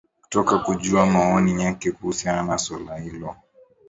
kutaka 0.21 0.59
kujua 0.59 1.05
maoni 1.05 1.63
yake 1.63 1.91
kuhusiana 1.91 2.43
na 2.43 2.57
suala 2.57 2.97
hilo 2.97 3.35